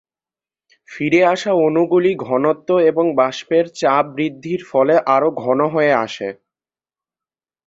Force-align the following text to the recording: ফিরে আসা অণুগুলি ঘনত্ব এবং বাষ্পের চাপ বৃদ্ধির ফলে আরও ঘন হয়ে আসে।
ফিরে 0.89 1.21
আসা 1.33 1.51
অণুগুলি 1.65 2.11
ঘনত্ব 2.25 2.69
এবং 2.89 3.05
বাষ্পের 3.19 3.65
চাপ 3.75 4.05
বৃদ্ধির 4.15 4.61
ফলে 4.67 4.95
আরও 5.15 5.29
ঘন 5.43 5.59
হয়ে 5.73 5.93
আসে। 6.05 6.29